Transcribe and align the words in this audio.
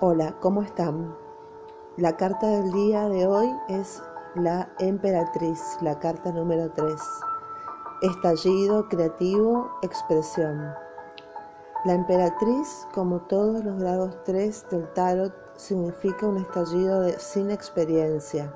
Hola, 0.00 0.34
¿cómo 0.40 0.60
están? 0.60 1.16
La 1.96 2.16
carta 2.16 2.48
del 2.48 2.72
día 2.72 3.08
de 3.08 3.28
hoy 3.28 3.48
es 3.68 4.02
la 4.34 4.68
emperatriz, 4.80 5.60
la 5.82 5.96
carta 6.00 6.32
número 6.32 6.68
3. 6.72 7.00
Estallido 8.02 8.88
creativo, 8.88 9.70
expresión. 9.82 10.74
La 11.84 11.92
emperatriz, 11.94 12.88
como 12.92 13.20
todos 13.20 13.64
los 13.64 13.78
grados 13.78 14.16
3 14.24 14.66
del 14.70 14.92
tarot, 14.94 15.32
significa 15.54 16.26
un 16.26 16.38
estallido 16.38 17.02
de, 17.02 17.16
sin 17.20 17.52
experiencia. 17.52 18.52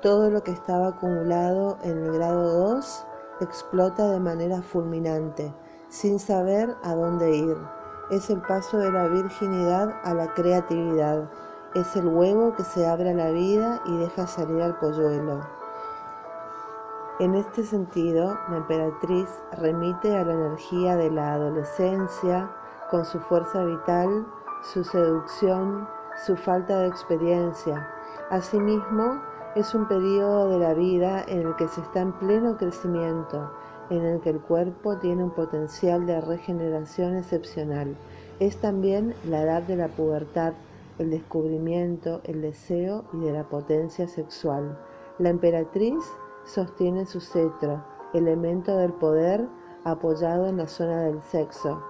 Todo 0.00 0.30
lo 0.30 0.44
que 0.44 0.52
estaba 0.52 0.90
acumulado 0.90 1.76
en 1.82 2.04
el 2.04 2.12
grado 2.12 2.74
2 2.74 3.06
explota 3.40 4.08
de 4.08 4.20
manera 4.20 4.62
fulminante, 4.62 5.52
sin 5.88 6.20
saber 6.20 6.76
a 6.84 6.94
dónde 6.94 7.34
ir 7.34 7.56
es 8.12 8.28
el 8.28 8.42
paso 8.42 8.76
de 8.76 8.92
la 8.92 9.08
virginidad 9.08 9.90
a 10.04 10.12
la 10.12 10.34
creatividad. 10.34 11.30
Es 11.74 11.96
el 11.96 12.06
huevo 12.06 12.54
que 12.54 12.62
se 12.62 12.86
abre 12.86 13.10
a 13.10 13.14
la 13.14 13.30
vida 13.30 13.80
y 13.86 13.96
deja 13.96 14.26
salir 14.26 14.60
al 14.60 14.78
polluelo. 14.78 15.40
En 17.20 17.34
este 17.34 17.62
sentido, 17.64 18.38
la 18.50 18.58
emperatriz 18.58 19.30
remite 19.52 20.14
a 20.14 20.24
la 20.24 20.34
energía 20.34 20.96
de 20.96 21.10
la 21.10 21.32
adolescencia 21.32 22.50
con 22.90 23.06
su 23.06 23.18
fuerza 23.18 23.64
vital, 23.64 24.26
su 24.62 24.84
seducción, 24.84 25.88
su 26.26 26.36
falta 26.36 26.80
de 26.80 26.88
experiencia. 26.88 27.88
Asimismo, 28.28 29.22
es 29.54 29.74
un 29.74 29.88
periodo 29.88 30.50
de 30.50 30.58
la 30.58 30.74
vida 30.74 31.24
en 31.28 31.46
el 31.46 31.56
que 31.56 31.66
se 31.66 31.80
está 31.80 32.00
en 32.00 32.12
pleno 32.12 32.58
crecimiento 32.58 33.50
en 33.92 34.06
el 34.06 34.20
que 34.20 34.30
el 34.30 34.40
cuerpo 34.40 34.96
tiene 34.96 35.22
un 35.22 35.30
potencial 35.30 36.06
de 36.06 36.20
regeneración 36.20 37.16
excepcional. 37.16 37.94
Es 38.40 38.56
también 38.56 39.14
la 39.28 39.42
edad 39.42 39.62
de 39.62 39.76
la 39.76 39.88
pubertad, 39.88 40.54
el 40.98 41.10
descubrimiento, 41.10 42.22
el 42.24 42.40
deseo 42.40 43.04
y 43.12 43.20
de 43.20 43.32
la 43.32 43.44
potencia 43.44 44.08
sexual. 44.08 44.78
La 45.18 45.28
emperatriz 45.28 46.02
sostiene 46.44 47.04
su 47.04 47.20
cetro, 47.20 47.84
elemento 48.14 48.76
del 48.78 48.94
poder 48.94 49.46
apoyado 49.84 50.46
en 50.46 50.56
la 50.56 50.66
zona 50.68 51.02
del 51.02 51.20
sexo. 51.22 51.82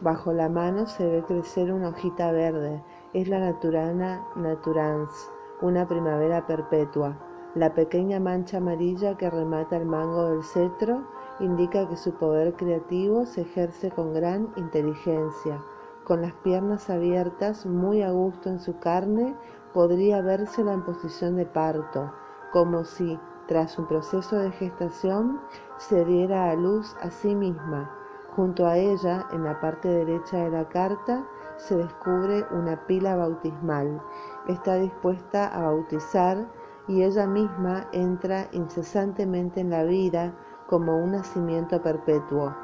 Bajo 0.00 0.32
la 0.32 0.48
mano 0.48 0.86
se 0.86 1.06
ve 1.06 1.22
crecer 1.22 1.72
una 1.72 1.90
hojita 1.90 2.32
verde, 2.32 2.82
es 3.14 3.28
la 3.28 3.38
naturana 3.38 4.26
naturans, 4.34 5.30
una 5.62 5.86
primavera 5.86 6.44
perpetua. 6.44 7.16
La 7.54 7.72
pequeña 7.72 8.18
mancha 8.20 8.58
amarilla 8.58 9.16
que 9.16 9.30
remata 9.30 9.76
el 9.76 9.86
mango 9.86 10.30
del 10.30 10.42
cetro 10.42 11.04
indica 11.40 11.88
que 11.88 11.96
su 11.96 12.12
poder 12.14 12.54
creativo 12.54 13.26
se 13.26 13.42
ejerce 13.42 13.90
con 13.90 14.14
gran 14.14 14.52
inteligencia. 14.56 15.62
Con 16.04 16.22
las 16.22 16.32
piernas 16.34 16.88
abiertas, 16.88 17.66
muy 17.66 18.02
a 18.02 18.10
gusto 18.10 18.48
en 18.48 18.60
su 18.60 18.78
carne, 18.78 19.36
podría 19.74 20.22
vérsela 20.22 20.72
en 20.72 20.84
posición 20.84 21.36
de 21.36 21.46
parto, 21.46 22.12
como 22.52 22.84
si, 22.84 23.18
tras 23.48 23.78
un 23.78 23.86
proceso 23.86 24.36
de 24.36 24.50
gestación, 24.52 25.40
se 25.78 26.04
diera 26.04 26.50
a 26.50 26.54
luz 26.54 26.96
a 27.00 27.10
sí 27.10 27.34
misma. 27.34 27.90
Junto 28.34 28.66
a 28.66 28.76
ella, 28.76 29.26
en 29.32 29.44
la 29.44 29.60
parte 29.60 29.88
derecha 29.88 30.38
de 30.38 30.50
la 30.50 30.68
carta, 30.68 31.26
se 31.56 31.76
descubre 31.76 32.44
una 32.50 32.86
pila 32.86 33.16
bautismal. 33.16 34.00
Está 34.46 34.76
dispuesta 34.76 35.48
a 35.48 35.62
bautizar 35.62 36.46
y 36.86 37.02
ella 37.02 37.26
misma 37.26 37.88
entra 37.92 38.46
incesantemente 38.52 39.60
en 39.60 39.70
la 39.70 39.84
vida 39.84 40.34
como 40.68 40.96
un 40.96 41.12
nacimiento 41.12 41.80
perpetuo. 41.80 42.54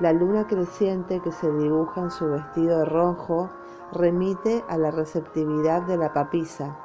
La 0.00 0.12
luna 0.12 0.46
creciente 0.46 1.20
que 1.20 1.32
se 1.32 1.50
dibuja 1.52 2.00
en 2.00 2.10
su 2.10 2.26
vestido 2.30 2.84
rojo 2.84 3.50
remite 3.92 4.64
a 4.68 4.78
la 4.78 4.90
receptividad 4.90 5.82
de 5.82 5.98
la 5.98 6.12
papisa. 6.12 6.78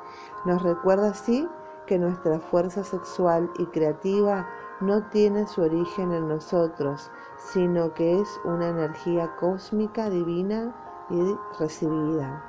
Nos 0.46 0.62
recuerda 0.62 1.12
así 1.12 1.48
que 1.86 1.98
nuestra 1.98 2.40
fuerza 2.40 2.84
sexual 2.84 3.50
y 3.58 3.66
creativa 3.68 4.48
no 4.82 5.08
tiene 5.08 5.48
su 5.48 5.62
origen 5.62 6.12
en 6.12 6.28
nosotros, 6.28 7.10
sino 7.38 7.94
que 7.94 8.20
es 8.20 8.40
una 8.44 8.68
energía 8.68 9.36
cósmica 9.38 10.10
divina 10.10 10.76
y 11.10 11.36
recibida. 11.58 12.44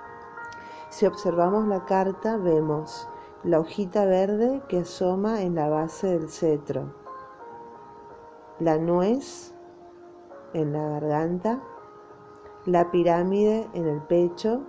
Si 0.91 1.07
observamos 1.07 1.69
la 1.69 1.85
carta, 1.85 2.37
vemos 2.37 3.09
la 3.45 3.61
hojita 3.61 4.05
verde 4.05 4.63
que 4.69 4.81
asoma 4.81 5.43
en 5.43 5.55
la 5.55 5.69
base 5.69 6.09
del 6.09 6.29
cetro 6.29 7.08
la 8.61 8.77
nuez 8.79 9.55
en 10.53 10.73
la 10.73 10.89
garganta, 10.89 11.61
la 12.65 12.91
pirámide 12.91 13.69
en 13.73 13.87
el 13.87 14.01
pecho 14.03 14.63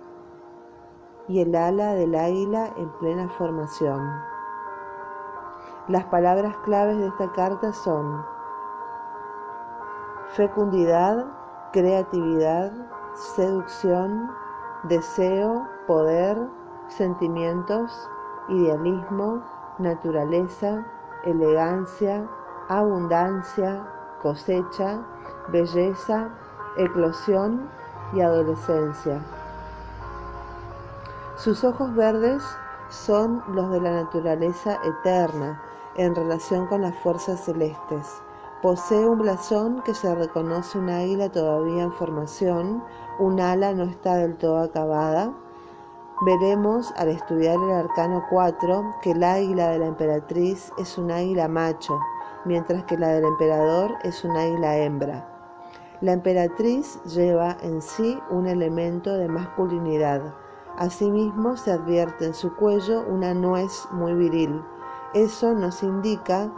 y 1.28 1.40
el 1.40 1.54
ala 1.54 1.94
del 1.94 2.14
águila 2.14 2.72
en 2.76 2.90
plena 2.98 3.28
formación. 3.30 4.00
Las 5.88 6.04
palabras 6.04 6.56
claves 6.58 6.98
de 6.98 7.08
esta 7.08 7.32
carta 7.32 7.72
son 7.72 8.24
fecundidad, 10.34 11.26
creatividad, 11.72 12.72
seducción, 13.14 14.30
deseo, 14.84 15.66
poder, 15.86 16.38
sentimientos, 16.88 18.08
idealismo, 18.48 19.42
naturaleza, 19.78 20.86
elegancia, 21.24 22.28
abundancia, 22.70 23.84
cosecha, 24.22 25.00
belleza, 25.48 26.28
eclosión 26.76 27.68
y 28.14 28.20
adolescencia. 28.20 29.20
Sus 31.36 31.64
ojos 31.64 31.92
verdes 31.96 32.44
son 32.88 33.42
los 33.48 33.72
de 33.72 33.80
la 33.80 33.90
naturaleza 33.90 34.78
eterna 34.84 35.60
en 35.96 36.14
relación 36.14 36.68
con 36.68 36.82
las 36.82 36.94
fuerzas 36.98 37.44
celestes. 37.44 38.22
Posee 38.62 39.04
un 39.04 39.18
blasón 39.18 39.82
que 39.82 39.92
se 39.92 40.14
reconoce 40.14 40.78
un 40.78 40.90
águila 40.90 41.28
todavía 41.28 41.82
en 41.82 41.92
formación, 41.92 42.84
un 43.18 43.40
ala 43.40 43.72
no 43.72 43.82
está 43.82 44.14
del 44.14 44.36
todo 44.36 44.60
acabada. 44.60 45.32
Veremos 46.24 46.92
al 46.96 47.08
estudiar 47.08 47.56
el 47.56 47.72
arcano 47.72 48.24
4 48.30 48.94
que 49.02 49.10
el 49.10 49.24
águila 49.24 49.70
de 49.70 49.80
la 49.80 49.86
emperatriz 49.86 50.72
es 50.78 50.98
un 50.98 51.10
águila 51.10 51.48
macho, 51.48 51.98
mientras 52.44 52.84
que 52.84 52.98
la 52.98 53.08
del 53.08 53.24
emperador 53.24 53.92
es 54.02 54.24
un 54.24 54.36
águila 54.36 54.76
hembra. 54.78 55.26
La 56.00 56.12
emperatriz 56.12 57.02
lleva 57.04 57.56
en 57.60 57.82
sí 57.82 58.18
un 58.30 58.46
elemento 58.46 59.12
de 59.12 59.28
masculinidad. 59.28 60.34
Asimismo 60.78 61.58
se 61.58 61.72
advierte 61.72 62.24
en 62.24 62.34
su 62.34 62.54
cuello 62.56 63.04
una 63.06 63.34
nuez 63.34 63.86
muy 63.90 64.14
viril. 64.14 64.62
Eso 65.12 65.52
nos 65.52 65.82
indica 65.82 66.50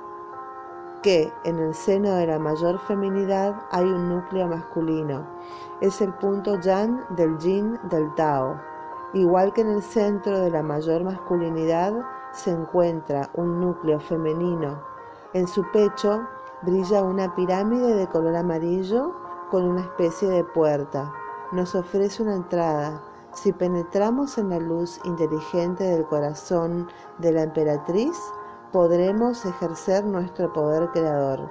que 1.03 1.33
en 1.43 1.59
el 1.59 1.75
seno 1.75 2.15
de 2.15 2.29
la 2.29 2.39
mayor 2.39 2.79
feminidad 2.87 3.57
hay 3.73 3.85
un 3.85 4.09
núcleo 4.09 4.47
masculino. 4.47 5.27
Es 5.81 6.01
el 6.01 6.13
punto 6.15 6.61
yang 6.61 7.05
del 7.17 7.37
yin 7.39 7.77
del 7.91 8.15
Tao. 8.15 8.61
Igual 9.13 9.53
que 9.53 9.63
en 9.63 9.71
el 9.71 9.83
centro 9.83 10.39
de 10.39 10.51
la 10.51 10.63
mayor 10.63 11.03
masculinidad 11.03 11.93
se 12.31 12.53
encuentra 12.53 13.29
un 13.35 13.61
núcleo 13.61 13.99
femenino 13.99 14.92
en 15.35 15.49
su 15.49 15.65
pecho 15.73 16.27
brilla 16.63 17.03
una 17.03 17.35
pirámide 17.35 17.95
de 17.95 18.07
color 18.07 18.37
amarillo 18.37 19.15
con 19.51 19.65
una 19.65 19.81
especie 19.81 20.29
de 20.29 20.45
puerta. 20.45 21.13
Nos 21.53 21.75
ofrece 21.75 22.23
una 22.23 22.35
entrada. 22.35 23.03
Si 23.35 23.53
penetramos 23.53 24.37
en 24.39 24.51
la 24.51 24.59
luz 24.59 25.01
inteligente 25.05 25.85
del 25.85 26.05
corazón 26.05 26.89
de 27.19 27.33
la 27.33 27.43
emperatriz, 27.43 28.19
podremos 28.73 29.45
ejercer 29.45 30.05
nuestro 30.05 30.53
poder 30.53 30.91
creador. 30.91 31.51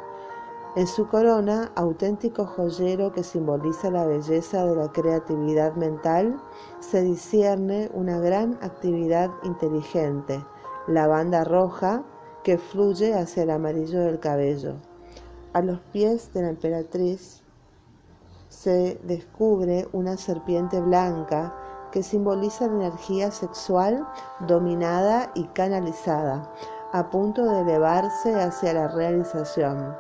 En 0.76 0.88
su 0.88 1.08
corona, 1.08 1.72
auténtico 1.76 2.46
joyero 2.46 3.12
que 3.12 3.24
simboliza 3.24 3.92
la 3.92 4.06
belleza 4.06 4.66
de 4.66 4.76
la 4.76 4.92
creatividad 4.92 5.76
mental, 5.76 6.42
se 6.80 7.02
discierne 7.02 7.90
una 7.94 8.20
gran 8.20 8.58
actividad 8.62 9.32
inteligente. 9.44 10.46
La 10.88 11.08
banda 11.08 11.44
roja 11.44 12.04
que 12.44 12.58
fluye 12.58 13.14
hacia 13.14 13.44
el 13.44 13.52
amarillo 13.52 14.00
del 14.00 14.20
cabello. 14.20 14.76
A 15.54 15.62
los 15.62 15.80
pies 15.92 16.34
de 16.34 16.42
la 16.42 16.50
emperatriz 16.50 17.42
se 18.50 19.00
descubre 19.04 19.88
una 19.94 20.18
serpiente 20.18 20.80
blanca 20.80 21.54
que 21.92 22.04
simboliza 22.04 22.68
la 22.68 22.86
energía 22.86 23.32
sexual 23.32 24.08
dominada 24.48 25.32
y 25.36 25.44
canalizada, 25.48 26.50
a 26.94 27.10
punto 27.10 27.44
de 27.44 27.62
elevarse 27.62 28.34
hacia 28.34 28.74
la 28.74 28.88
realización. 28.88 29.96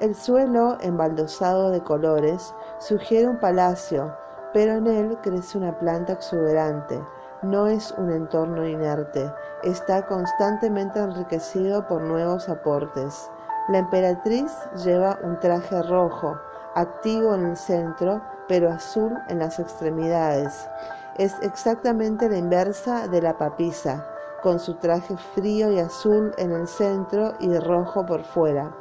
El 0.00 0.14
suelo, 0.14 0.78
embaldosado 0.80 1.70
de 1.70 1.82
colores, 1.82 2.54
sugiere 2.80 3.28
un 3.28 3.38
palacio, 3.38 4.12
pero 4.52 4.74
en 4.74 4.86
él 4.86 5.18
crece 5.22 5.58
una 5.58 5.78
planta 5.78 6.14
exuberante, 6.14 7.00
no 7.42 7.66
es 7.66 7.92
un 7.98 8.10
entorno 8.10 8.66
inerte, 8.66 9.32
está 9.64 10.06
constantemente 10.06 11.00
enriquecido 11.00 11.86
por 11.86 12.00
nuevos 12.00 12.48
aportes. 12.48 13.30
La 13.68 13.78
emperatriz 13.78 14.52
lleva 14.84 15.18
un 15.22 15.38
traje 15.40 15.82
rojo, 15.82 16.38
activo 16.74 17.34
en 17.34 17.46
el 17.46 17.56
centro, 17.56 18.22
pero 18.48 18.70
azul 18.70 19.12
en 19.28 19.40
las 19.40 19.58
extremidades. 19.58 20.68
Es 21.16 21.34
exactamente 21.42 22.28
la 22.28 22.36
inversa 22.36 23.08
de 23.08 23.20
la 23.20 23.36
papisa, 23.36 24.06
con 24.42 24.58
su 24.58 24.74
traje 24.74 25.16
frío 25.34 25.70
y 25.72 25.78
azul 25.78 26.32
en 26.38 26.52
el 26.52 26.66
centro 26.66 27.34
y 27.40 27.56
rojo 27.58 28.06
por 28.06 28.22
fuera. 28.24 28.72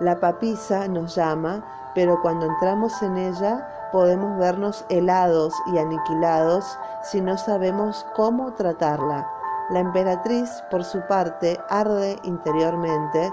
La 0.00 0.18
papisa 0.18 0.88
nos 0.88 1.14
llama, 1.14 1.64
pero 1.94 2.20
cuando 2.22 2.46
entramos 2.46 3.02
en 3.02 3.16
ella 3.16 3.79
podemos 3.92 4.38
vernos 4.38 4.84
helados 4.88 5.54
y 5.72 5.78
aniquilados 5.78 6.78
si 7.02 7.20
no 7.20 7.36
sabemos 7.36 8.06
cómo 8.14 8.52
tratarla. 8.54 9.30
La 9.70 9.80
emperatriz, 9.80 10.50
por 10.70 10.84
su 10.84 11.00
parte, 11.06 11.58
arde 11.68 12.18
interiormente, 12.22 13.30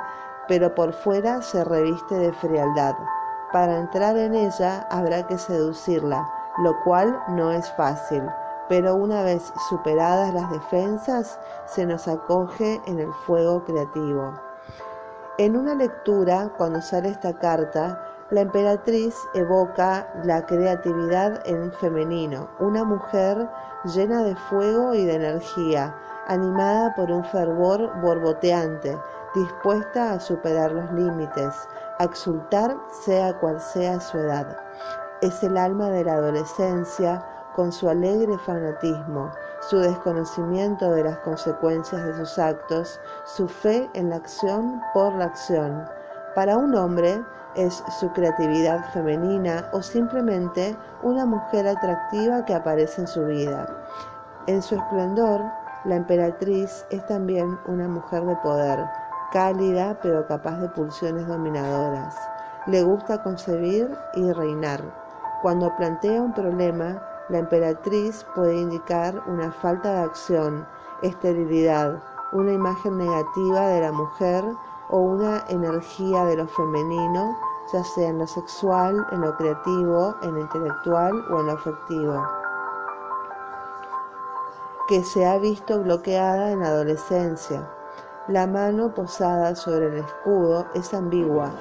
pero 0.47 0.73
por 0.75 0.93
fuera 0.93 1.41
se 1.41 1.63
reviste 1.63 2.15
de 2.15 2.31
frialdad. 2.33 2.95
Para 3.51 3.77
entrar 3.77 4.17
en 4.17 4.35
ella 4.35 4.87
habrá 4.91 5.23
que 5.23 5.37
seducirla, 5.37 6.29
lo 6.59 6.73
cual 6.83 7.21
no 7.29 7.51
es 7.51 7.71
fácil, 7.73 8.23
pero 8.69 8.95
una 8.95 9.23
vez 9.23 9.53
superadas 9.69 10.33
las 10.33 10.51
defensas, 10.51 11.39
se 11.65 11.85
nos 11.85 12.07
acoge 12.07 12.81
en 12.85 12.99
el 12.99 13.13
fuego 13.25 13.63
creativo. 13.63 14.33
En 15.37 15.55
una 15.55 15.75
lectura, 15.75 16.51
cuando 16.57 16.81
sale 16.81 17.09
esta 17.09 17.33
carta, 17.37 18.01
la 18.29 18.41
emperatriz 18.41 19.15
evoca 19.33 20.05
la 20.25 20.45
creatividad 20.45 21.41
en 21.45 21.71
femenino, 21.71 22.49
una 22.59 22.83
mujer 22.83 23.49
llena 23.85 24.23
de 24.23 24.35
fuego 24.35 24.93
y 24.93 25.05
de 25.05 25.15
energía, 25.15 25.95
animada 26.27 26.93
por 26.95 27.09
un 27.09 27.23
fervor 27.23 27.89
borboteante, 28.01 28.97
dispuesta 29.33 30.11
a 30.11 30.19
superar 30.19 30.73
los 30.73 30.91
límites, 30.91 31.55
a 31.99 32.03
exultar 32.03 32.75
sea 33.05 33.37
cual 33.39 33.61
sea 33.61 33.99
su 34.01 34.17
edad. 34.17 34.57
Es 35.21 35.41
el 35.43 35.55
alma 35.55 35.89
de 35.89 36.03
la 36.03 36.15
adolescencia 36.15 37.25
con 37.55 37.71
su 37.71 37.89
alegre 37.89 38.37
fanatismo, 38.39 39.31
su 39.61 39.79
desconocimiento 39.79 40.91
de 40.91 41.05
las 41.05 41.17
consecuencias 41.19 42.03
de 42.03 42.13
sus 42.17 42.37
actos, 42.37 42.99
su 43.25 43.47
fe 43.47 43.89
en 43.93 44.09
la 44.09 44.17
acción 44.17 44.81
por 44.93 45.13
la 45.13 45.25
acción. 45.25 45.85
Para 46.35 46.57
un 46.57 46.75
hombre 46.75 47.23
es 47.57 47.83
su 47.99 48.09
creatividad 48.13 48.85
femenina 48.93 49.67
o 49.73 49.81
simplemente 49.81 50.77
una 51.03 51.25
mujer 51.25 51.67
atractiva 51.67 52.45
que 52.45 52.53
aparece 52.53 53.01
en 53.01 53.07
su 53.07 53.25
vida. 53.25 53.67
En 54.45 54.61
su 54.61 54.75
esplendor, 54.75 55.41
la 55.83 55.95
emperatriz 55.95 56.85
es 56.89 57.05
también 57.07 57.59
una 57.67 57.87
mujer 57.87 58.23
de 58.25 58.35
poder, 58.37 58.85
cálida 59.31 59.97
pero 60.01 60.25
capaz 60.27 60.57
de 60.59 60.69
pulsiones 60.69 61.27
dominadoras. 61.27 62.15
Le 62.67 62.83
gusta 62.83 63.21
concebir 63.23 63.89
y 64.15 64.31
reinar. 64.31 64.81
Cuando 65.41 65.75
plantea 65.77 66.21
un 66.21 66.33
problema, 66.33 67.01
la 67.29 67.39
emperatriz 67.39 68.25
puede 68.35 68.55
indicar 68.55 69.21
una 69.27 69.51
falta 69.51 69.93
de 69.93 69.99
acción, 70.05 70.65
esterilidad, 71.01 72.01
una 72.31 72.53
imagen 72.53 72.97
negativa 72.97 73.67
de 73.67 73.81
la 73.81 73.91
mujer 73.91 74.43
o 74.89 74.99
una 74.99 75.43
energía 75.49 76.25
de 76.25 76.37
lo 76.37 76.47
femenino, 76.47 77.37
ya 77.73 77.83
sea 77.83 78.09
en 78.09 78.19
lo 78.19 78.27
sexual, 78.27 79.05
en 79.11 79.21
lo 79.21 79.35
creativo, 79.35 80.15
en 80.21 80.35
lo 80.35 80.41
intelectual 80.41 81.13
o 81.31 81.39
en 81.39 81.47
lo 81.47 81.51
afectivo, 81.53 82.27
que 84.87 85.03
se 85.03 85.25
ha 85.25 85.37
visto 85.37 85.81
bloqueada 85.83 86.51
en 86.51 86.61
la 86.61 86.67
adolescencia. 86.67 87.67
La 88.27 88.47
mano 88.47 88.93
posada 88.93 89.55
sobre 89.55 89.87
el 89.87 89.97
escudo 89.97 90.65
es 90.75 90.93
ambigua. 90.93 91.51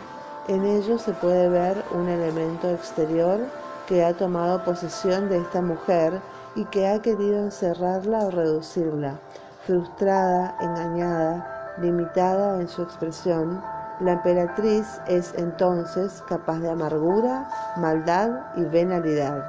En 0.49 0.65
ello 0.65 0.99
se 0.99 1.13
puede 1.13 1.49
ver 1.49 1.85
un 1.93 2.09
elemento 2.09 2.69
exterior 2.71 3.41
que 3.87 4.05
ha 4.05 4.17
tomado 4.17 4.65
posesión 4.65 5.29
de 5.29 5.39
esta 5.39 5.61
mujer 5.61 6.21
y 6.55 6.65
que 6.67 6.89
ha 6.89 7.03
querido 7.03 7.39
encerrarla 7.39 8.27
o 8.27 8.31
reducirla. 8.31 9.19
Frustrada, 9.65 10.57
engañada, 10.61 11.75
limitada 11.81 12.61
en 12.61 12.69
su 12.69 12.83
expresión, 12.83 13.63
la 14.01 14.13
emperatriz 14.13 15.01
es 15.07 15.33
entonces 15.39 16.23
capaz 16.29 16.59
de 16.59 16.71
amargura, 16.71 17.49
maldad 17.79 18.31
y 18.55 18.65
venalidad. 18.65 19.43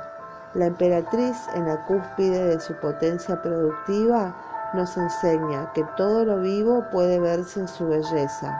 La 0.53 0.67
emperatriz 0.67 1.35
en 1.53 1.67
la 1.67 1.85
cúspide 1.85 2.45
de 2.45 2.59
su 2.61 2.73
potencia 2.75 3.41
productiva 3.41 4.33
nos 4.73 4.95
enseña 4.95 5.71
que 5.73 5.83
todo 5.97 6.23
lo 6.23 6.39
vivo 6.39 6.85
puede 6.91 7.19
verse 7.19 7.59
en 7.59 7.67
su 7.67 7.87
belleza. 7.87 8.57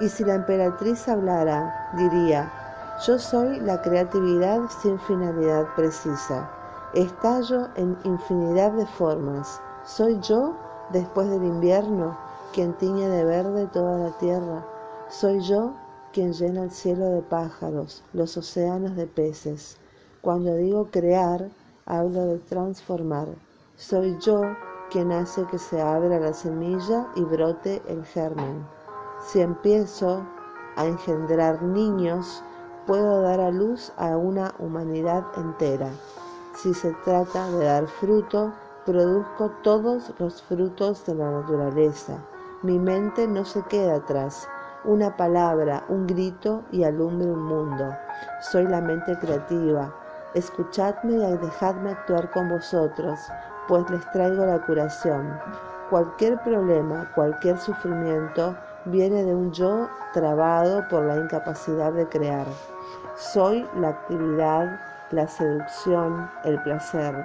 Y 0.00 0.08
si 0.08 0.24
la 0.24 0.36
emperatriz 0.36 1.06
hablara, 1.08 1.90
diría, 1.94 2.50
yo 3.06 3.18
soy 3.18 3.60
la 3.60 3.82
creatividad 3.82 4.60
sin 4.80 4.98
finalidad 5.00 5.66
precisa. 5.76 6.48
Estallo 6.94 7.68
en 7.74 7.98
infinidad 8.04 8.72
de 8.72 8.86
formas. 8.86 9.60
Soy 9.84 10.18
yo, 10.20 10.56
después 10.90 11.28
del 11.28 11.44
invierno, 11.44 12.16
quien 12.52 12.72
tiñe 12.74 13.08
de 13.08 13.24
verde 13.24 13.66
toda 13.72 13.98
la 13.98 14.18
tierra. 14.18 14.64
Soy 15.08 15.40
yo 15.40 15.74
quien 16.12 16.32
llena 16.32 16.64
el 16.64 16.70
cielo 16.70 17.06
de 17.06 17.22
pájaros, 17.22 18.02
los 18.12 18.36
océanos 18.36 18.96
de 18.96 19.06
peces. 19.06 19.76
Cuando 20.20 20.54
digo 20.56 20.88
crear, 20.90 21.48
hablo 21.86 22.26
de 22.26 22.38
transformar. 22.38 23.28
Soy 23.76 24.16
yo 24.20 24.40
quien 24.90 25.12
hace 25.12 25.44
que 25.46 25.58
se 25.58 25.80
abra 25.80 26.18
la 26.18 26.32
semilla 26.32 27.08
y 27.14 27.22
brote 27.22 27.82
el 27.88 28.04
germen. 28.04 28.66
Si 29.26 29.40
empiezo 29.40 30.26
a 30.76 30.86
engendrar 30.86 31.62
niños, 31.62 32.42
puedo 32.86 33.22
dar 33.22 33.40
a 33.40 33.50
luz 33.50 33.92
a 33.96 34.16
una 34.16 34.54
humanidad 34.58 35.24
entera. 35.36 35.90
Si 36.56 36.72
se 36.74 36.92
trata 37.04 37.50
de 37.50 37.64
dar 37.64 37.86
fruto, 37.86 38.52
produzco 38.84 39.50
todos 39.62 40.12
los 40.18 40.42
frutos 40.42 41.04
de 41.04 41.14
la 41.14 41.30
naturaleza. 41.30 42.24
Mi 42.62 42.76
mente 42.76 43.28
no 43.28 43.44
se 43.44 43.62
queda 43.62 43.98
atrás. 43.98 44.48
Una 44.82 45.16
palabra, 45.16 45.84
un 45.88 46.08
grito 46.08 46.64
y 46.72 46.82
alumbre 46.82 47.30
un 47.30 47.44
mundo. 47.44 47.96
Soy 48.40 48.66
la 48.66 48.80
mente 48.80 49.16
creativa. 49.20 49.94
Escuchadme 50.34 51.18
y 51.18 51.36
dejadme 51.36 51.92
actuar 51.92 52.28
con 52.32 52.48
vosotros, 52.48 53.20
pues 53.68 53.88
les 53.90 54.10
traigo 54.10 54.44
la 54.44 54.58
curación. 54.66 55.38
Cualquier 55.88 56.36
problema, 56.42 57.08
cualquier 57.14 57.58
sufrimiento 57.58 58.56
viene 58.86 59.22
de 59.22 59.36
un 59.36 59.52
yo 59.52 59.88
trabado 60.12 60.82
por 60.88 61.04
la 61.04 61.16
incapacidad 61.16 61.92
de 61.92 62.08
crear. 62.08 62.46
Soy 63.14 63.68
la 63.76 63.90
actividad, 63.90 64.80
la 65.12 65.28
seducción, 65.28 66.28
el 66.42 66.60
placer. 66.64 67.24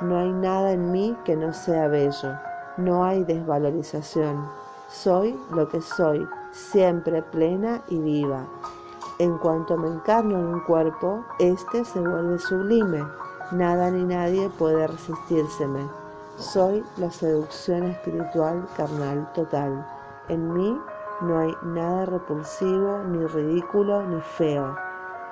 No 0.00 0.20
hay 0.20 0.32
nada 0.32 0.72
en 0.72 0.90
mí 0.90 1.18
que 1.26 1.36
no 1.36 1.52
sea 1.52 1.86
bello. 1.88 2.38
No 2.78 3.04
hay 3.04 3.24
desvalorización. 3.24 4.48
Soy 4.92 5.38
lo 5.52 5.68
que 5.68 5.80
soy, 5.80 6.28
siempre 6.50 7.22
plena 7.22 7.80
y 7.88 7.98
viva. 8.00 8.44
En 9.20 9.38
cuanto 9.38 9.76
me 9.76 9.86
encarno 9.86 10.36
en 10.36 10.46
un 10.46 10.60
cuerpo, 10.60 11.24
éste 11.38 11.84
se 11.84 12.00
vuelve 12.00 12.40
sublime. 12.40 13.06
Nada 13.52 13.88
ni 13.92 14.02
nadie 14.02 14.48
puede 14.58 14.88
resistírseme. 14.88 15.88
Soy 16.38 16.84
la 16.96 17.08
seducción 17.08 17.84
espiritual 17.84 18.66
carnal 18.76 19.32
total. 19.32 19.86
En 20.28 20.52
mí 20.52 20.76
no 21.20 21.38
hay 21.38 21.54
nada 21.62 22.06
repulsivo, 22.06 22.98
ni 23.04 23.24
ridículo, 23.26 24.02
ni 24.02 24.20
feo. 24.20 24.76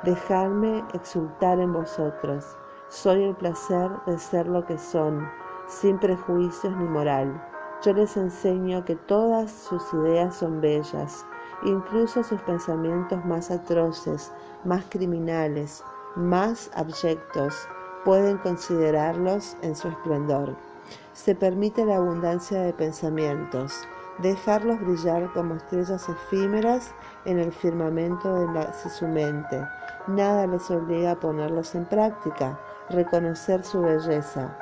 Dejadme 0.04 0.84
exultar 0.94 1.58
en 1.58 1.72
vosotros. 1.72 2.56
Soy 2.90 3.24
el 3.24 3.34
placer 3.34 3.90
de 4.06 4.20
ser 4.20 4.46
lo 4.46 4.64
que 4.64 4.78
son, 4.78 5.28
sin 5.66 5.98
prejuicios 5.98 6.76
ni 6.76 6.84
moral. 6.84 7.47
Yo 7.84 7.92
les 7.92 8.16
enseño 8.16 8.84
que 8.84 8.96
todas 8.96 9.52
sus 9.52 9.82
ideas 9.94 10.34
son 10.34 10.60
bellas, 10.60 11.24
incluso 11.64 12.24
sus 12.24 12.40
pensamientos 12.42 13.24
más 13.24 13.52
atroces, 13.52 14.32
más 14.64 14.84
criminales, 14.88 15.84
más 16.16 16.72
abyectos, 16.74 17.68
pueden 18.04 18.38
considerarlos 18.38 19.56
en 19.62 19.76
su 19.76 19.86
esplendor. 19.86 20.56
Se 21.12 21.36
permite 21.36 21.84
la 21.84 21.96
abundancia 21.96 22.60
de 22.62 22.72
pensamientos, 22.72 23.86
dejarlos 24.18 24.80
brillar 24.80 25.32
como 25.32 25.54
estrellas 25.54 26.08
efímeras 26.08 26.92
en 27.26 27.38
el 27.38 27.52
firmamento 27.52 28.40
de, 28.40 28.72
su 28.90 29.06
mente. 29.06 29.64
Nada 30.08 30.48
les 30.48 30.68
obliga 30.70 31.12
a 31.12 31.20
ponerlos 31.20 31.76
en 31.76 31.84
práctica, 31.84 32.58
reconocer 32.90 33.62
su 33.62 33.82
belleza. 33.82 34.56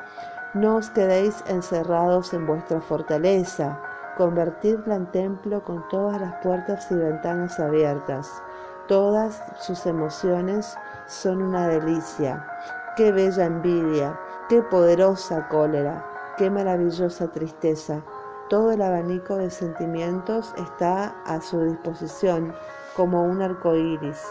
No 0.56 0.76
os 0.76 0.88
quedéis 0.90 1.44
encerrados 1.48 2.32
en 2.32 2.46
vuestra 2.46 2.80
fortaleza, 2.80 3.78
convertidla 4.16 4.96
en 4.96 5.06
templo 5.12 5.62
con 5.62 5.86
todas 5.88 6.20
las 6.20 6.34
puertas 6.42 6.90
y 6.90 6.94
ventanas 6.94 7.60
abiertas. 7.60 8.42
Todas 8.88 9.42
sus 9.60 9.84
emociones 9.84 10.74
son 11.06 11.42
una 11.42 11.68
delicia. 11.68 12.46
Qué 12.96 13.12
bella 13.12 13.44
envidia, 13.44 14.18
qué 14.48 14.62
poderosa 14.62 15.46
cólera, 15.48 16.04
qué 16.38 16.48
maravillosa 16.48 17.28
tristeza 17.28 18.02
todo 18.48 18.70
el 18.70 18.80
abanico 18.80 19.34
de 19.34 19.50
sentimientos 19.50 20.54
está 20.56 21.16
a 21.24 21.40
su 21.40 21.64
disposición 21.64 22.54
como 22.94 23.24
un 23.24 23.42
arco 23.42 23.74
iris. 23.74 24.22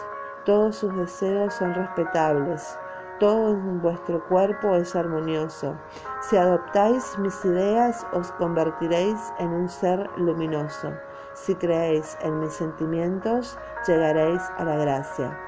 Todos 0.46 0.76
sus 0.76 0.96
deseos 0.96 1.52
son 1.52 1.74
respetables. 1.74 2.78
Todo 3.18 3.54
vuestro 3.54 4.22
cuerpo 4.28 4.74
es 4.76 4.94
armonioso. 4.94 5.74
Si 6.20 6.36
adoptáis 6.36 7.18
mis 7.18 7.42
ideas, 7.46 8.06
os 8.12 8.30
convertiréis 8.32 9.18
en 9.38 9.48
un 9.48 9.68
ser 9.70 10.10
luminoso. 10.18 10.92
Si 11.32 11.54
creéis 11.54 12.18
en 12.20 12.40
mis 12.40 12.52
sentimientos, 12.52 13.58
llegaréis 13.86 14.42
a 14.58 14.64
la 14.64 14.76
gracia. 14.76 15.38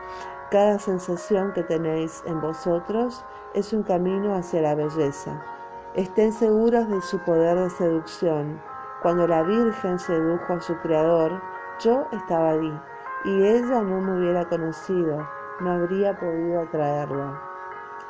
Cada 0.51 0.79
sensación 0.79 1.53
que 1.53 1.63
tenéis 1.63 2.23
en 2.25 2.41
vosotros 2.41 3.23
es 3.53 3.75
un 3.75 3.83
camino 3.83 4.35
hacia 4.35 4.63
la 4.63 4.75
belleza. 4.75 5.39
Estén 5.93 6.33
seguros 6.33 6.89
de 6.89 7.03
su 7.03 7.19
poder 7.19 7.59
de 7.59 7.69
seducción. 7.69 8.63
Cuando 9.03 9.27
la 9.27 9.43
Virgen 9.43 9.99
sedujo 9.99 10.55
a 10.55 10.61
su 10.61 10.75
Creador, 10.79 11.39
yo 11.81 12.07
estaba 12.13 12.51
allí 12.51 12.73
y 13.25 13.43
ella 13.43 13.83
no 13.83 14.01
me 14.01 14.19
hubiera 14.19 14.49
conocido, 14.49 15.29
no 15.61 15.71
habría 15.71 16.19
podido 16.19 16.63
atraerla. 16.63 17.58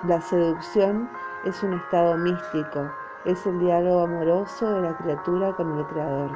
La 0.05 0.21
seducción 0.21 1.11
es 1.45 1.61
un 1.65 1.73
estado 1.73 2.17
místico, 2.17 2.89
es 3.25 3.45
el 3.47 3.59
diálogo 3.59 4.03
amoroso 4.03 4.71
de 4.75 4.83
la 4.83 4.97
criatura 4.97 5.57
con 5.57 5.77
el 5.77 5.85
Creador. 5.87 6.31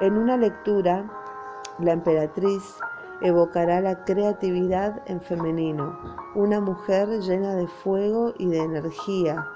En 0.00 0.18
una 0.18 0.36
lectura, 0.36 1.06
la 1.78 1.92
emperatriz 1.92 2.78
evocará 3.22 3.80
la 3.80 4.04
creatividad 4.04 5.02
en 5.06 5.22
femenino, 5.22 5.98
una 6.34 6.60
mujer 6.60 7.08
llena 7.20 7.54
de 7.54 7.66
fuego 7.66 8.34
y 8.36 8.46
de 8.48 8.58
energía, 8.58 9.48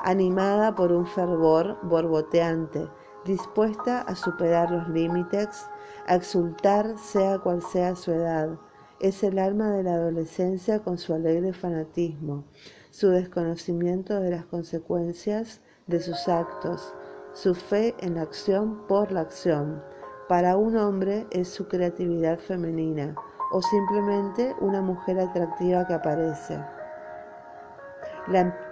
animada 0.00 0.74
por 0.74 0.90
un 0.90 1.06
fervor 1.06 1.78
borboteante, 1.82 2.90
dispuesta 3.24 4.00
a 4.00 4.16
superar 4.16 4.72
los 4.72 4.88
límites, 4.88 5.70
a 6.08 6.16
exultar 6.16 6.98
sea 6.98 7.38
cual 7.38 7.62
sea 7.62 7.94
su 7.94 8.10
edad. 8.10 8.58
Es 9.00 9.22
el 9.22 9.38
alma 9.38 9.70
de 9.70 9.84
la 9.84 9.94
adolescencia 9.94 10.80
con 10.80 10.98
su 10.98 11.14
alegre 11.14 11.52
fanatismo, 11.52 12.42
su 12.90 13.10
desconocimiento 13.10 14.18
de 14.18 14.32
las 14.32 14.44
consecuencias 14.46 15.60
de 15.86 16.00
sus 16.00 16.26
actos, 16.26 16.92
su 17.32 17.54
fe 17.54 17.94
en 18.00 18.16
la 18.16 18.22
acción 18.22 18.88
por 18.88 19.12
la 19.12 19.20
acción. 19.20 19.80
Para 20.28 20.56
un 20.56 20.76
hombre 20.76 21.28
es 21.30 21.48
su 21.48 21.68
creatividad 21.68 22.40
femenina 22.40 23.14
o 23.52 23.62
simplemente 23.62 24.56
una 24.60 24.82
mujer 24.82 25.20
atractiva 25.20 25.86
que 25.86 25.94
aparece. 25.94 26.58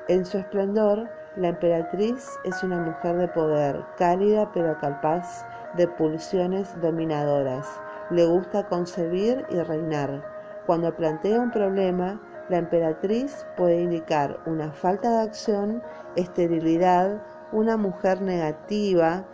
en 0.09 0.27
su 0.27 0.39
esplendor, 0.39 1.09
la 1.37 1.49
emperatriz 1.49 2.29
es 2.43 2.65
una 2.65 2.79
mujer 2.79 3.17
de 3.17 3.29
poder, 3.29 3.85
cálida 3.97 4.51
pero 4.53 4.77
capaz 4.81 5.47
de 5.77 5.87
pulsiones 5.87 6.69
dominadoras. 6.81 7.69
Le 8.11 8.25
gusta 8.25 8.69
concebir 8.69 9.45
y 9.51 9.61
reinar. 9.61 10.23
Cuando 10.67 10.95
plantea 10.95 11.41
un 11.41 11.51
problema, 11.51 12.21
la 12.49 12.59
emperatriz 12.59 13.45
puede 13.57 13.83
indicar 13.83 14.39
una 14.47 14.71
falta 14.71 15.11
de 15.11 15.23
acción, 15.23 15.83
esterilidad, 16.15 17.21
una 17.51 17.77
mujer 17.77 18.23
negativa 18.23 19.25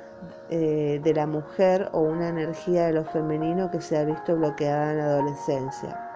eh, 0.49 1.01
de 1.03 1.15
la 1.15 1.27
mujer 1.27 1.91
o 1.93 2.01
una 2.01 2.29
energía 2.29 2.87
de 2.87 2.95
lo 2.95 3.05
femenino 3.05 3.71
que 3.71 3.81
se 3.81 3.99
ha 3.99 4.05
visto 4.05 4.37
bloqueada 4.37 4.93
en 4.93 4.99
la 4.99 5.05
adolescencia, 5.05 6.11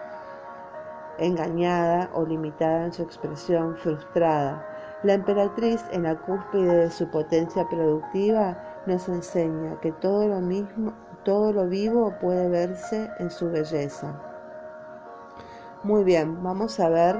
engañada 1.18 2.08
o 2.14 2.24
limitada 2.24 2.86
en 2.86 2.92
su 2.92 3.02
expresión, 3.02 3.76
frustrada 3.76 4.64
la 5.02 5.12
emperatriz, 5.12 5.84
en 5.92 6.04
la 6.04 6.16
cúspide 6.16 6.74
de 6.74 6.90
su 6.90 7.06
potencia 7.08 7.68
productiva, 7.68 8.56
nos 8.86 9.08
enseña 9.08 9.78
que 9.80 9.92
todo 9.92 10.26
lo 10.26 10.40
mismo, 10.40 10.94
todo 11.26 11.52
lo 11.52 11.66
vivo 11.66 12.14
puede 12.20 12.48
verse 12.48 13.10
en 13.18 13.30
su 13.30 13.50
belleza. 13.50 14.14
Muy 15.82 16.04
bien, 16.04 16.40
vamos 16.44 16.78
a 16.78 16.88
ver 16.88 17.16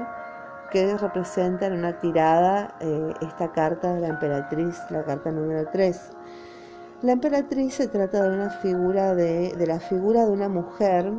qué 0.71 0.95
representa 0.97 1.65
en 1.65 1.73
una 1.73 1.99
tirada 1.99 2.73
eh, 2.79 3.13
esta 3.21 3.51
carta 3.51 3.93
de 3.93 3.99
la 3.99 4.07
emperatriz, 4.07 4.79
la 4.91 5.03
carta 5.03 5.29
número 5.29 5.69
3. 5.73 6.11
La 7.01 7.11
emperatriz 7.11 7.75
se 7.75 7.89
trata 7.89 8.23
de 8.23 8.33
una 8.33 8.49
figura 8.49 9.13
de, 9.13 9.51
de 9.57 9.67
la 9.67 9.81
figura 9.81 10.23
de 10.23 10.31
una 10.31 10.47
mujer, 10.47 11.11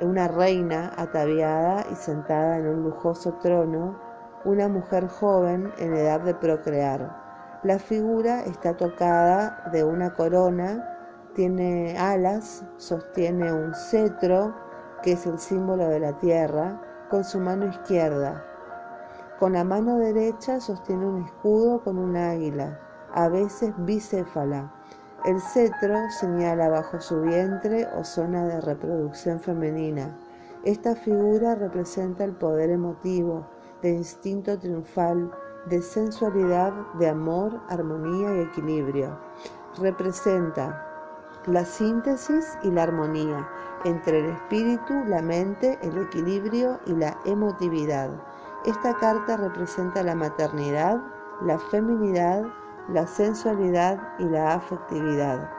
una 0.00 0.26
reina 0.26 0.94
ataviada 0.96 1.84
y 1.92 1.94
sentada 1.96 2.56
en 2.56 2.66
un 2.66 2.82
lujoso 2.82 3.34
trono 3.42 4.10
una 4.44 4.68
mujer 4.68 5.06
joven 5.06 5.72
en 5.78 5.94
edad 5.94 6.20
de 6.20 6.34
procrear. 6.34 7.60
La 7.62 7.78
figura 7.78 8.42
está 8.42 8.76
tocada 8.76 9.70
de 9.70 9.84
una 9.84 10.14
corona, 10.14 10.91
tiene 11.34 11.96
alas, 11.98 12.64
sostiene 12.76 13.52
un 13.52 13.74
cetro, 13.74 14.54
que 15.02 15.12
es 15.12 15.26
el 15.26 15.38
símbolo 15.38 15.88
de 15.88 16.00
la 16.00 16.18
tierra, 16.18 16.80
con 17.10 17.24
su 17.24 17.40
mano 17.40 17.66
izquierda. 17.66 18.44
Con 19.38 19.54
la 19.54 19.64
mano 19.64 19.98
derecha 19.98 20.60
sostiene 20.60 21.06
un 21.06 21.22
escudo 21.24 21.82
con 21.82 21.98
un 21.98 22.16
águila, 22.16 22.78
a 23.12 23.28
veces 23.28 23.72
bicéfala. 23.78 24.72
El 25.24 25.40
cetro 25.40 25.96
señala 26.10 26.68
bajo 26.68 27.00
su 27.00 27.22
vientre 27.22 27.88
o 27.98 28.04
zona 28.04 28.44
de 28.44 28.60
reproducción 28.60 29.40
femenina. 29.40 30.16
Esta 30.64 30.94
figura 30.94 31.54
representa 31.54 32.24
el 32.24 32.32
poder 32.32 32.70
emotivo, 32.70 33.46
de 33.82 33.90
instinto 33.90 34.58
triunfal, 34.58 35.32
de 35.66 35.82
sensualidad, 35.82 36.72
de 36.98 37.08
amor, 37.08 37.60
armonía 37.68 38.36
y 38.36 38.40
equilibrio. 38.40 39.18
Representa 39.78 40.91
la 41.46 41.64
síntesis 41.64 42.58
y 42.62 42.70
la 42.70 42.84
armonía 42.84 43.48
entre 43.84 44.20
el 44.20 44.26
espíritu, 44.26 44.94
la 45.06 45.22
mente, 45.22 45.78
el 45.82 45.98
equilibrio 45.98 46.78
y 46.86 46.92
la 46.94 47.16
emotividad. 47.24 48.10
Esta 48.64 48.94
carta 48.94 49.36
representa 49.36 50.02
la 50.02 50.14
maternidad, 50.14 51.00
la 51.44 51.58
feminidad, 51.58 52.44
la 52.88 53.06
sensualidad 53.06 53.98
y 54.18 54.24
la 54.24 54.54
afectividad. 54.54 55.50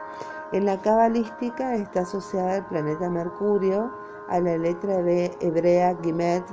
En 0.52 0.64
la 0.64 0.78
cabalística 0.78 1.74
está 1.74 2.00
asociada 2.00 2.56
al 2.56 2.66
planeta 2.66 3.10
Mercurio, 3.10 3.92
a 4.28 4.40
la 4.40 4.56
letra 4.56 5.00
hebrea 5.40 5.96
Gimet, 6.02 6.44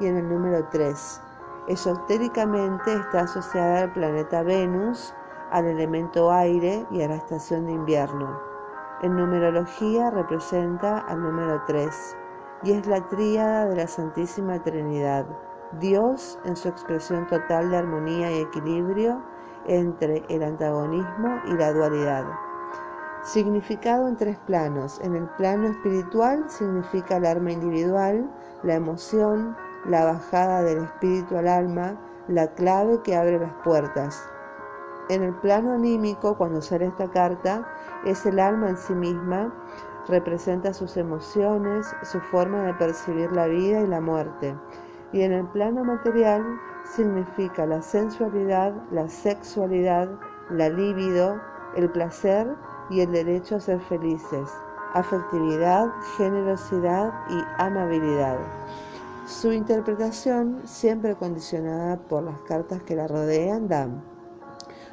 y 0.00 0.06
en 0.06 0.16
el 0.16 0.28
número 0.28 0.66
3. 0.70 1.20
Esotéricamente 1.68 2.92
está 2.92 3.20
asociada 3.20 3.82
al 3.82 3.92
planeta 3.92 4.42
Venus, 4.42 5.14
al 5.50 5.66
elemento 5.66 6.32
aire 6.32 6.86
y 6.90 7.02
a 7.02 7.08
la 7.08 7.16
estación 7.16 7.66
de 7.66 7.72
invierno. 7.72 8.49
En 9.02 9.16
numerología 9.16 10.10
representa 10.10 10.98
al 10.98 11.22
número 11.22 11.62
3 11.66 12.16
y 12.64 12.72
es 12.72 12.86
la 12.86 13.00
tríada 13.08 13.64
de 13.64 13.76
la 13.76 13.86
Santísima 13.86 14.62
Trinidad, 14.62 15.24
Dios 15.80 16.38
en 16.44 16.54
su 16.54 16.68
expresión 16.68 17.26
total 17.26 17.70
de 17.70 17.78
armonía 17.78 18.30
y 18.30 18.40
equilibrio 18.40 19.22
entre 19.66 20.22
el 20.28 20.42
antagonismo 20.42 21.40
y 21.46 21.54
la 21.54 21.72
dualidad. 21.72 22.26
Significado 23.22 24.06
en 24.06 24.16
tres 24.16 24.36
planos. 24.46 25.00
En 25.00 25.16
el 25.16 25.26
plano 25.30 25.68
espiritual 25.68 26.44
significa 26.50 27.16
el 27.16 27.24
alma 27.24 27.52
individual, 27.52 28.30
la 28.62 28.74
emoción, 28.74 29.56
la 29.86 30.04
bajada 30.04 30.62
del 30.62 30.84
espíritu 30.84 31.38
al 31.38 31.48
alma, 31.48 31.98
la 32.28 32.48
clave 32.48 33.00
que 33.02 33.16
abre 33.16 33.38
las 33.38 33.52
puertas. 33.64 34.28
En 35.10 35.24
el 35.24 35.34
plano 35.34 35.72
anímico, 35.72 36.36
cuando 36.36 36.62
sale 36.62 36.86
esta 36.86 37.10
carta, 37.10 37.66
es 38.04 38.24
el 38.26 38.38
alma 38.38 38.68
en 38.68 38.76
sí 38.76 38.94
misma, 38.94 39.52
representa 40.06 40.72
sus 40.72 40.96
emociones, 40.96 41.92
su 42.04 42.20
forma 42.20 42.62
de 42.62 42.74
percibir 42.74 43.32
la 43.32 43.48
vida 43.48 43.80
y 43.80 43.88
la 43.88 44.00
muerte. 44.00 44.54
Y 45.12 45.22
en 45.22 45.32
el 45.32 45.48
plano 45.48 45.82
material 45.82 46.44
significa 46.84 47.66
la 47.66 47.82
sensualidad, 47.82 48.72
la 48.92 49.08
sexualidad, 49.08 50.08
la 50.48 50.68
libido, 50.68 51.40
el 51.74 51.90
placer 51.90 52.46
y 52.88 53.00
el 53.00 53.10
derecho 53.10 53.56
a 53.56 53.60
ser 53.60 53.80
felices, 53.80 54.48
afectividad, 54.94 55.90
generosidad 56.18 57.12
y 57.28 57.42
amabilidad. 57.58 58.38
Su 59.26 59.52
interpretación, 59.52 60.60
siempre 60.66 61.16
condicionada 61.16 61.96
por 61.96 62.22
las 62.22 62.40
cartas 62.42 62.80
que 62.84 62.94
la 62.94 63.08
rodean, 63.08 63.66
da 63.66 63.88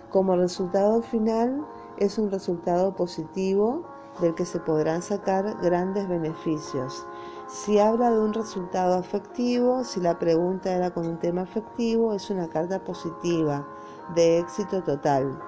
como 0.10 0.36
resultado 0.36 1.02
final 1.02 1.66
es 1.98 2.18
un 2.18 2.32
resultado 2.32 2.96
positivo 2.96 3.84
del 4.22 4.34
que 4.36 4.46
se 4.46 4.60
podrán 4.60 5.02
sacar 5.02 5.58
grandes 5.62 6.08
beneficios. 6.08 7.06
Si 7.48 7.80
habla 7.80 8.12
de 8.12 8.20
un 8.20 8.34
resultado 8.34 8.96
afectivo, 8.96 9.84
si 9.84 10.00
la 10.00 10.18
pregunta 10.18 10.74
era 10.74 10.92
con 10.92 11.08
un 11.08 11.18
tema 11.20 11.42
afectivo, 11.44 12.14
es 12.14 12.30
una 12.30 12.48
carta 12.48 12.84
positiva, 12.84 13.68
de 14.16 14.40
éxito 14.40 14.84
total. 14.84 15.40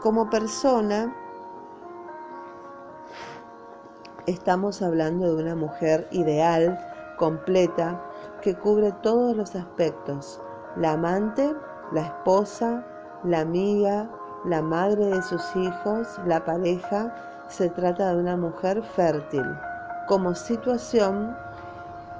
Como 0.00 0.28
persona, 0.30 1.14
estamos 4.26 4.82
hablando 4.82 5.34
de 5.34 5.42
una 5.42 5.54
mujer 5.54 6.06
ideal, 6.10 6.78
completa, 7.18 8.04
que 8.42 8.54
cubre 8.54 8.92
todos 9.02 9.36
los 9.36 9.56
aspectos, 9.56 10.40
la 10.76 10.92
amante, 10.92 11.54
la 11.92 12.02
esposa, 12.02 12.86
la 13.26 13.40
amiga, 13.40 14.08
la 14.44 14.62
madre 14.62 15.06
de 15.06 15.22
sus 15.22 15.44
hijos, 15.56 16.18
la 16.26 16.44
pareja, 16.44 17.14
se 17.48 17.68
trata 17.68 18.12
de 18.12 18.20
una 18.20 18.36
mujer 18.36 18.82
fértil. 18.82 19.44
Como 20.08 20.34
situación, 20.34 21.36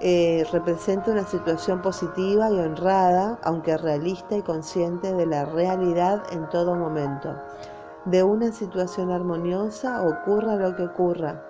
Eh, 0.01 0.45
representa 0.53 1.11
una 1.11 1.25
situación 1.25 1.81
positiva 1.81 2.51
y 2.51 2.59
honrada, 2.59 3.39
aunque 3.43 3.79
realista 3.79 4.37
y 4.37 4.43
consciente 4.43 5.15
de 5.15 5.25
la 5.25 5.47
realidad 5.47 6.23
en 6.33 6.47
todo 6.51 6.75
momento. 6.75 7.35
De 8.05 8.23
una 8.23 8.53
situación 8.53 9.11
armoniosa 9.11 10.03
ocurra 10.03 10.57
lo 10.57 10.77
que 10.77 10.85
ocurra. 10.85 11.41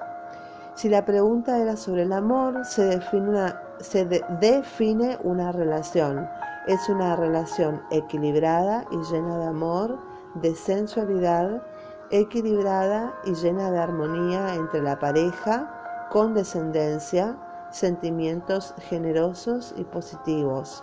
Si 0.75 0.88
la 0.88 1.04
pregunta 1.04 1.58
era 1.58 1.76
sobre 1.76 2.02
el 2.02 2.12
amor, 2.12 2.64
se 2.64 2.84
define 2.84 3.28
una, 3.30 3.62
se 3.80 4.04
define 4.04 5.18
una 5.25 5.50
relación. 5.50 6.28
Es 6.66 6.88
una 6.88 7.14
relación 7.14 7.80
equilibrada 7.92 8.87
y 8.90 8.96
llena 9.12 9.38
de 9.38 9.46
amor, 9.46 10.00
de 10.35 10.56
sensualidad, 10.56 11.62
equilibrada 12.11 13.14
y 13.25 13.35
llena 13.35 13.70
de 13.70 13.78
armonía 13.78 14.52
entre 14.56 14.82
la 14.82 14.99
pareja, 14.99 16.08
con 16.11 16.35
descendencia, 16.35 17.37
sentimientos 17.70 18.75
generosos 18.88 19.75
y 19.76 19.85
positivos. 19.85 20.82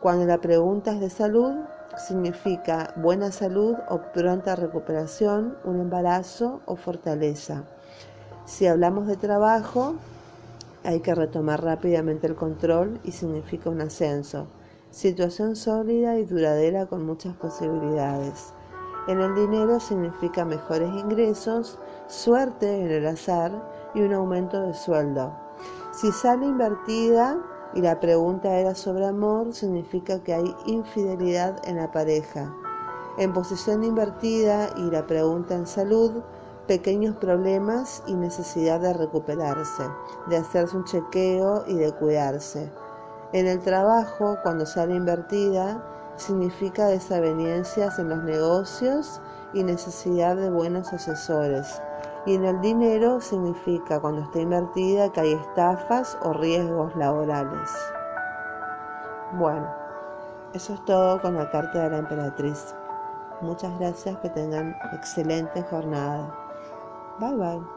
Cuando 0.00 0.26
la 0.26 0.38
pregunta 0.38 0.90
es 0.90 1.00
de 1.00 1.10
salud, 1.10 1.54
significa 1.96 2.92
buena 2.96 3.30
salud 3.30 3.76
o 3.88 4.00
pronta 4.12 4.56
recuperación, 4.56 5.56
un 5.62 5.80
embarazo 5.80 6.62
o 6.66 6.74
fortaleza. 6.74 7.62
Si 8.44 8.66
hablamos 8.66 9.06
de 9.06 9.16
trabajo, 9.16 9.94
hay 10.82 10.98
que 10.98 11.14
retomar 11.14 11.62
rápidamente 11.62 12.26
el 12.26 12.34
control 12.34 13.00
y 13.04 13.12
significa 13.12 13.70
un 13.70 13.80
ascenso. 13.80 14.48
Situación 14.96 15.56
sólida 15.56 16.18
y 16.18 16.24
duradera 16.24 16.86
con 16.86 17.04
muchas 17.04 17.36
posibilidades. 17.36 18.54
En 19.08 19.20
el 19.20 19.34
dinero 19.34 19.78
significa 19.78 20.46
mejores 20.46 20.88
ingresos, 20.88 21.78
suerte 22.06 22.80
en 22.80 22.90
el 22.90 23.06
azar 23.06 23.52
y 23.94 24.00
un 24.00 24.14
aumento 24.14 24.58
de 24.62 24.72
sueldo. 24.72 25.34
Si 25.92 26.10
sale 26.12 26.46
invertida 26.46 27.36
y 27.74 27.82
la 27.82 28.00
pregunta 28.00 28.58
era 28.58 28.74
sobre 28.74 29.04
amor, 29.04 29.52
significa 29.52 30.20
que 30.20 30.32
hay 30.32 30.56
infidelidad 30.64 31.60
en 31.68 31.76
la 31.76 31.92
pareja. 31.92 32.56
En 33.18 33.34
posición 33.34 33.84
invertida 33.84 34.70
y 34.78 34.90
la 34.90 35.06
pregunta 35.06 35.56
en 35.56 35.66
salud, 35.66 36.22
pequeños 36.66 37.16
problemas 37.16 38.02
y 38.06 38.14
necesidad 38.14 38.80
de 38.80 38.94
recuperarse, 38.94 39.84
de 40.30 40.38
hacerse 40.38 40.74
un 40.74 40.84
chequeo 40.84 41.64
y 41.66 41.74
de 41.74 41.92
cuidarse. 41.92 42.72
En 43.32 43.46
el 43.46 43.60
trabajo, 43.60 44.38
cuando 44.42 44.66
sale 44.66 44.94
invertida, 44.94 45.82
significa 46.16 46.86
desavenencias 46.86 47.98
en 47.98 48.08
los 48.08 48.22
negocios 48.22 49.20
y 49.52 49.64
necesidad 49.64 50.36
de 50.36 50.50
buenos 50.50 50.92
asesores. 50.92 51.80
Y 52.24 52.34
en 52.34 52.44
el 52.44 52.60
dinero 52.60 53.20
significa 53.20 54.00
cuando 54.00 54.22
está 54.22 54.40
invertida 54.40 55.12
que 55.12 55.20
hay 55.20 55.32
estafas 55.32 56.16
o 56.22 56.32
riesgos 56.32 56.94
laborales. 56.96 57.70
Bueno, 59.32 59.68
eso 60.52 60.74
es 60.74 60.84
todo 60.84 61.20
con 61.20 61.36
la 61.36 61.50
carta 61.50 61.82
de 61.84 61.90
la 61.90 61.98
emperatriz. 61.98 62.74
Muchas 63.40 63.78
gracias, 63.78 64.16
que 64.18 64.30
tengan 64.30 64.74
excelente 64.92 65.62
jornada. 65.64 66.34
Bye 67.18 67.34
bye. 67.36 67.75